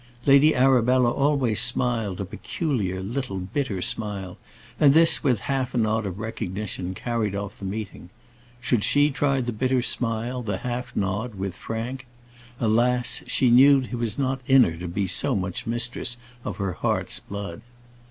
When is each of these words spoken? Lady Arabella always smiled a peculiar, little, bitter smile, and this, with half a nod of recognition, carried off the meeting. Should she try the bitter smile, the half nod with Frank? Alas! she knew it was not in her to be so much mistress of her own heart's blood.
Lady 0.25 0.55
Arabella 0.55 1.11
always 1.11 1.59
smiled 1.61 2.19
a 2.19 2.25
peculiar, 2.25 3.01
little, 3.03 3.37
bitter 3.37 3.83
smile, 3.83 4.35
and 4.79 4.95
this, 4.95 5.23
with 5.23 5.41
half 5.41 5.75
a 5.75 5.77
nod 5.77 6.07
of 6.07 6.17
recognition, 6.17 6.95
carried 6.95 7.35
off 7.35 7.59
the 7.59 7.65
meeting. 7.65 8.09
Should 8.59 8.83
she 8.83 9.11
try 9.11 9.41
the 9.41 9.51
bitter 9.51 9.83
smile, 9.83 10.41
the 10.41 10.57
half 10.57 10.95
nod 10.95 11.35
with 11.35 11.55
Frank? 11.55 12.07
Alas! 12.59 13.21
she 13.27 13.51
knew 13.51 13.81
it 13.83 13.93
was 13.93 14.17
not 14.17 14.41
in 14.47 14.63
her 14.63 14.75
to 14.75 14.87
be 14.87 15.05
so 15.05 15.35
much 15.35 15.67
mistress 15.67 16.17
of 16.43 16.57
her 16.57 16.69
own 16.77 16.81
heart's 16.81 17.19
blood. 17.19 17.61